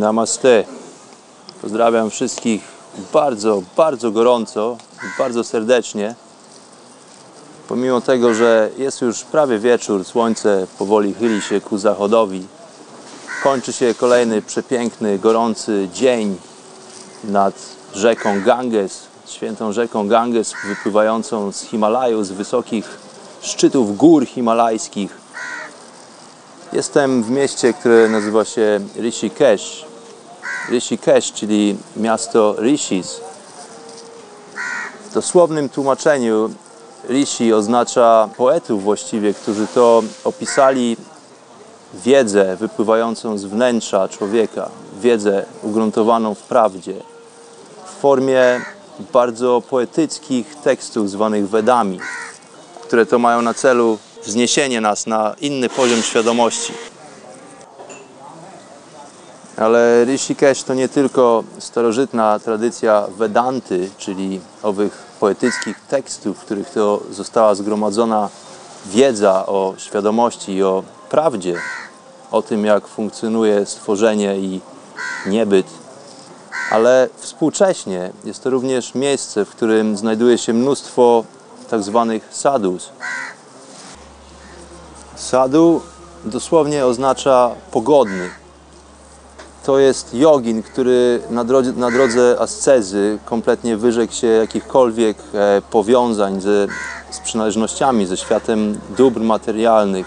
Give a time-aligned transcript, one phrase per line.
[0.00, 0.64] Namaste.
[1.62, 2.62] Pozdrawiam wszystkich
[3.12, 4.76] bardzo, bardzo gorąco,
[5.18, 6.14] bardzo serdecznie.
[7.68, 12.46] Pomimo tego, że jest już prawie wieczór, słońce powoli chyli się ku zachodowi,
[13.42, 16.36] kończy się kolejny przepiękny, gorący dzień
[17.24, 17.54] nad
[17.94, 22.98] rzeką Ganges, świętą rzeką Ganges wypływającą z Himalaju, z wysokich
[23.42, 25.25] szczytów gór himalajskich.
[26.72, 29.84] Jestem w mieście, które nazywa się Rishikesh.
[30.70, 33.20] Rishikesh, czyli miasto Rishis.
[35.10, 36.50] W dosłownym tłumaczeniu
[37.08, 40.96] Rishi oznacza poetów właściwie, którzy to opisali
[41.94, 46.94] wiedzę wypływającą z wnętrza człowieka, wiedzę ugruntowaną w prawdzie,
[47.86, 48.60] w formie
[49.12, 52.00] bardzo poetyckich tekstów zwanych Wedami,
[52.82, 56.72] które to mają na celu wzniesienie nas na inny poziom świadomości.
[59.56, 67.02] Ale Rishikesh to nie tylko starożytna tradycja Vedanty, czyli owych poetyckich tekstów, w których to
[67.10, 68.28] została zgromadzona
[68.86, 71.54] wiedza o świadomości i o prawdzie,
[72.30, 74.60] o tym, jak funkcjonuje stworzenie i
[75.26, 75.66] niebyt.
[76.70, 81.24] Ale współcześnie jest to również miejsce, w którym znajduje się mnóstwo
[81.70, 82.88] tak zwanych sadhus.
[85.16, 85.80] Sadhu
[86.24, 88.30] dosłownie oznacza pogodny.
[89.64, 96.40] To jest jogin, który na drodze, na drodze ascezy kompletnie wyrzekł się jakichkolwiek e, powiązań
[96.40, 96.66] ze,
[97.10, 100.06] z przynależnościami, ze światem dóbr materialnych.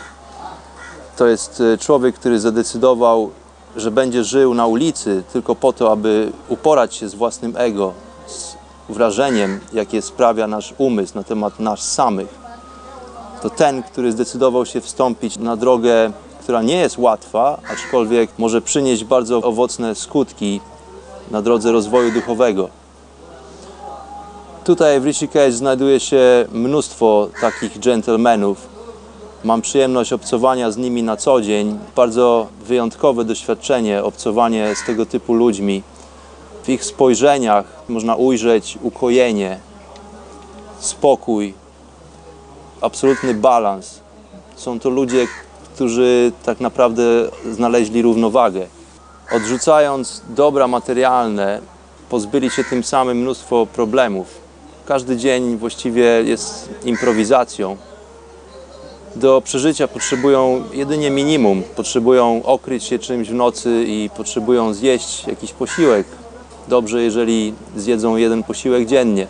[1.18, 3.32] To jest e, człowiek, który zadecydował,
[3.76, 7.94] że będzie żył na ulicy tylko po to, aby uporać się z własnym ego,
[8.28, 8.56] z
[8.90, 12.39] wrażeniem, jakie sprawia nasz umysł na temat nas samych
[13.42, 16.12] to ten, który zdecydował się wstąpić na drogę,
[16.44, 20.62] która nie jest łatwa, aczkolwiek może przynieść bardzo owocne skutki
[21.32, 22.70] na drodze rozwoju duchowego.
[24.64, 28.68] Tutaj w Rishikesh znajduje się mnóstwo takich gentlemanów.
[29.44, 31.80] Mam przyjemność obcowania z nimi na co dzień.
[31.96, 35.84] Bardzo wyjątkowe doświadczenie, obcowanie z tego typu ludźmi.
[36.64, 39.60] W ich spojrzeniach można ujrzeć ukojenie,
[40.80, 41.54] spokój,
[42.82, 44.00] absolutny balans.
[44.56, 45.28] Są to ludzie,
[45.76, 47.04] którzy tak naprawdę
[47.52, 48.68] znaleźli równowagę.
[49.32, 51.62] Odrzucając dobra materialne,
[52.10, 54.28] pozbyli się tym samym mnóstwo problemów.
[54.86, 57.78] Każdy dzień właściwie jest improwizacją.
[59.16, 61.64] Do przeżycia potrzebują jedynie minimum.
[61.76, 66.08] Potrzebują okryć się czymś w nocy i potrzebują zjeść jakiś posiłek.
[66.68, 69.28] Dobrze, jeżeli zjedzą jeden posiłek dziennie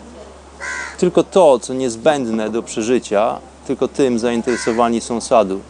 [1.00, 5.60] tylko to, co niezbędne do przeżycia, tylko tym zainteresowani są sadu.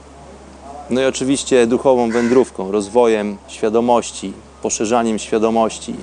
[0.91, 4.33] No i oczywiście duchową wędrówką, rozwojem świadomości,
[4.63, 5.95] poszerzaniem świadomości,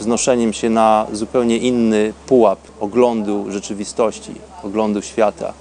[0.00, 5.52] wznoszeniem się na zupełnie inny pułap oglądu rzeczywistości, oglądu świata.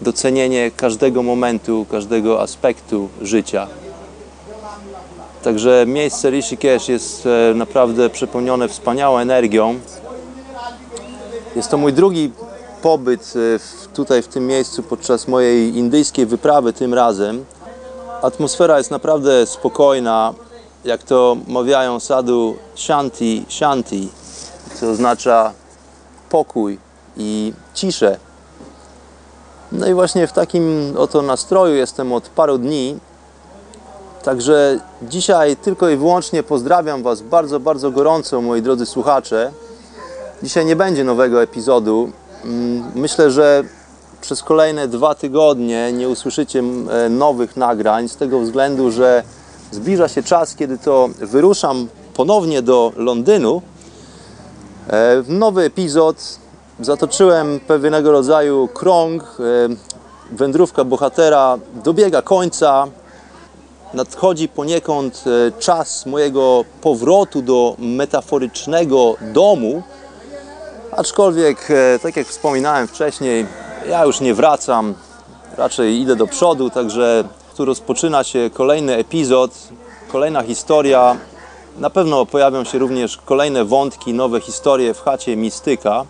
[0.00, 3.66] Docenienie każdego momentu, każdego aspektu życia.
[5.42, 9.78] Także miejsce Rishikesh jest e, naprawdę przepełnione wspaniałą energią,
[11.58, 12.32] jest to mój drugi
[12.82, 17.44] pobyt e, tutaj w tym miejscu podczas mojej indyjskiej wyprawy tym razem.
[18.22, 20.34] Atmosfera jest naprawdę spokojna,
[20.84, 24.08] jak to mawiają sadu shanti, shanti,
[24.74, 25.52] co oznacza
[26.30, 26.78] pokój
[27.16, 28.18] i ciszę.
[29.72, 32.98] No i właśnie w takim oto nastroju jestem od paru dni.
[34.22, 39.52] Także dzisiaj tylko i wyłącznie pozdrawiam Was bardzo, bardzo gorąco, moi drodzy słuchacze.
[40.42, 42.10] Dzisiaj nie będzie nowego epizodu.
[42.44, 43.64] Mm, myślę, że
[44.20, 49.22] przez kolejne dwa tygodnie nie usłyszycie e, nowych nagrań z tego względu, że
[49.70, 53.62] zbliża się czas, kiedy to wyruszam ponownie do Londynu
[54.90, 56.38] E, Nowy epizod.
[56.80, 59.22] Zatoczyłem pewnego rodzaju krąg.
[59.22, 62.86] E, Wędrówka bohatera dobiega końca.
[63.94, 65.24] Nadchodzi poniekąd
[65.58, 69.82] czas mojego powrotu do metaforycznego domu.
[70.98, 73.46] Aczkolwiek, e, tak jak wspominałem wcześniej,
[73.88, 74.94] ja już nie wracam,
[75.56, 77.24] raczej idę do przodu, także
[77.56, 79.50] tu rozpoczyna się kolejny epizod,
[80.12, 81.16] kolejna historia.
[81.78, 86.04] Na pewno pojawią się również kolejne wątki, nowe historie w chacie Mistyka.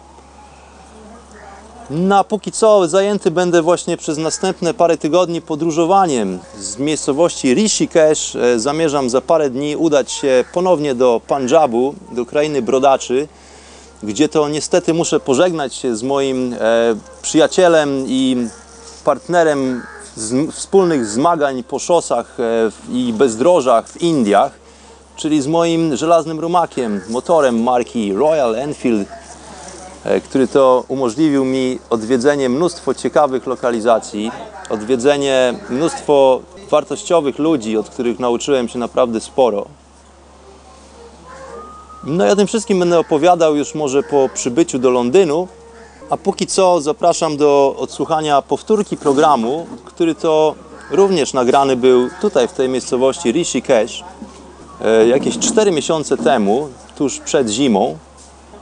[1.91, 8.37] Na póki co zajęty będę właśnie przez następne parę tygodni podróżowaniem z miejscowości Rishikesh.
[8.37, 13.29] E, Zamierzam za parę dni udać się ponownie do Punjabu, do krainy brodaczy,
[14.03, 16.57] gdzie to niestety muszę pożegnać się z moim e,
[17.23, 18.49] przyjacielem i
[19.05, 19.83] partnerem
[20.17, 24.53] z, wspólnych zmagań po szosach e, i bezdrożach w Indiach,
[25.17, 29.09] czyli z moim żelaznym rumakiem, motorem marki Royal Enfield
[30.05, 34.31] e, który to umożliwił mi odwiedzenie mnóstwo ciekawych lokalizacji,
[34.71, 36.41] odwiedzenie mnóstwo
[36.71, 39.78] wartościowych ludzi, od których nauczyłem się naprawdę sporo.
[42.05, 45.49] No o tym wszystkim będę opowiadał już może po przybyciu do Londynu,
[46.11, 50.55] a póki co zapraszam do odsłuchania powtórki programu, który to
[50.91, 54.05] również nagrany był tutaj w tej miejscowości Rishikesh
[54.85, 57.99] e, jakieś 4 miesiące temu, tuż przed zimą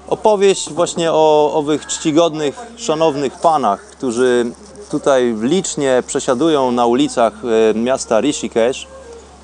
[0.08, 4.50] opowieść właśnie o owych czcigodnych, szanownych panach, którzy
[4.90, 8.86] tutaj licznie przesiadują na ulicach e, miasta Rishikesh.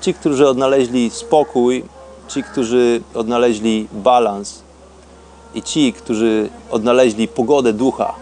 [0.01, 1.83] Ci, którzy odnaleźli spokój,
[2.27, 4.59] ci, którzy odnaleźli balans
[5.53, 8.15] i ci, którzy odnaleźli pogodę ducha.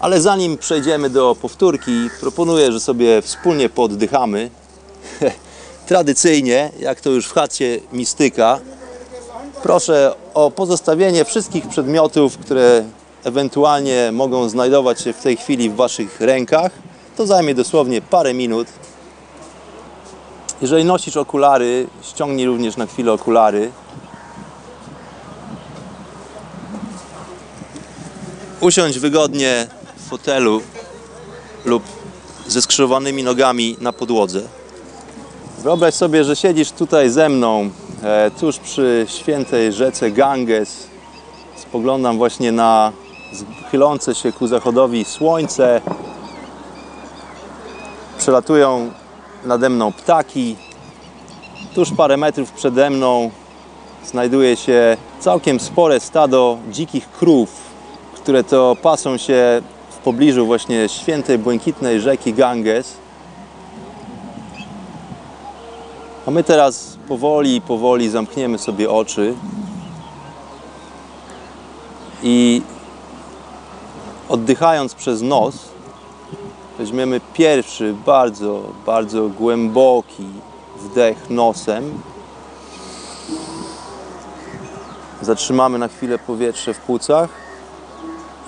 [0.00, 4.50] Ale zanim przejdziemy do powtórki, proponuję, że sobie wspólnie pooddychamy.
[5.86, 8.60] Tradycyjnie, jak to już w chacie mistyka,
[9.62, 12.84] Proszę o pozostawienie wszystkich przedmiotów, które
[13.24, 16.72] ewentualnie mogą znajdować się w tej chwili w Waszych rękach.
[17.16, 18.66] To zajmie dosłownie parę minut.
[20.62, 23.70] Jeżeli nosisz okulary, ściągnij również na chwilę okulary.
[28.60, 29.66] Usiądź wygodnie
[29.96, 30.62] w fotelu
[31.64, 31.82] lub
[32.46, 34.42] ze skrzyżowanymi nogami na podłodze.
[35.58, 37.70] Wyobraź sobie, że siedzisz tutaj ze mną,
[38.02, 40.86] e, tuż przy świętej rzece Ganges.
[41.56, 42.92] Spoglądam właśnie na
[43.70, 45.80] chylące się ku zachodowi słońce.
[48.18, 48.90] Przelatują
[49.44, 50.56] nade mną ptaki.
[51.74, 53.30] Tuż parę metrów przede mną
[54.04, 57.50] znajduje się całkiem spore stado dzikich krów,
[58.14, 62.96] które to pasą się w pobliżu właśnie świętej błękitnej rzeki Ganges.
[66.26, 69.34] A my teraz powoli, powoli zamkniemy sobie oczy
[72.22, 72.62] i
[74.28, 75.54] oddychając przez nos,
[76.80, 80.26] weźmiemy pierwszy, bardzo, bardzo głęboki
[80.76, 82.02] wdech nosem.
[85.22, 87.30] Zatrzymamy na chwilę powietrze w płucach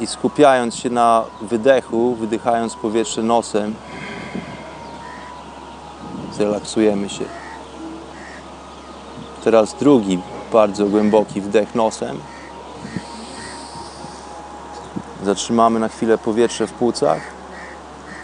[0.01, 3.75] i skupiając się na wydechu, wydychając powietrze nosem,
[6.37, 7.25] zrelaksujemy się.
[9.45, 10.19] Teraz drugi
[10.53, 12.19] bardzo głęboki wdech nosem.
[15.25, 17.32] Zatrzymamy na chwilę powietrze w płucach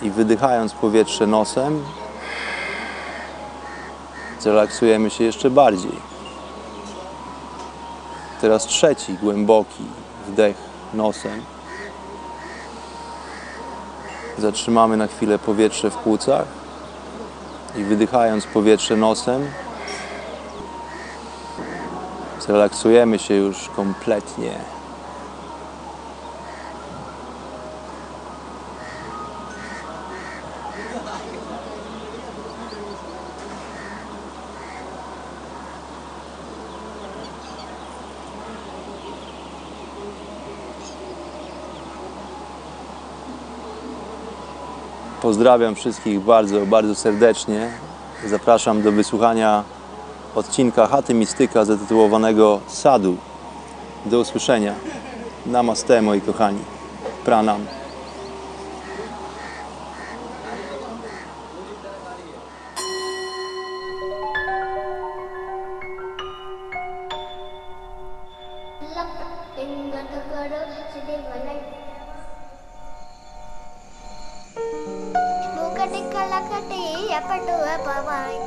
[0.03, 1.85] i wydychając powietrze nosem,
[4.41, 6.09] zrelaksujemy się jeszcze bardziej.
[8.41, 9.85] Teraz trzeci głęboki
[10.29, 10.57] wdech
[10.95, 11.43] nosem.
[14.39, 16.47] Zatrzymamy na chwilę powietrze w płucach
[17.77, 19.51] i wydychając powietrze nosem,
[22.41, 24.78] zrelaksujemy się już kompletnie.
[45.23, 47.71] Pozdrawiam wszystkich bardzo, bardzo serdecznie.
[48.27, 49.65] Zapraszam do wysłuchania
[50.35, 53.17] odcinka Chaty Mistyka zatytułowanego Sadu.
[54.07, 54.75] Do usłyszenia.
[55.47, 56.59] Namaste, moi kochani.
[57.25, 57.78] Pranam.
[77.39, 77.81] I do it.
[77.87, 78.39] Bye bye.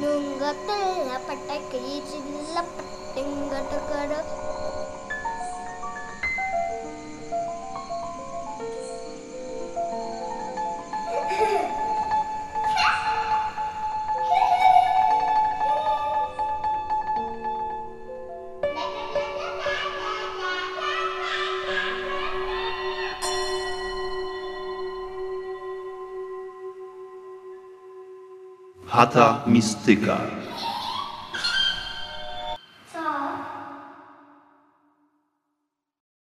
[0.00, 4.20] Nunga tella patakki chilla patingata kada
[28.94, 30.22] Chata mistyka.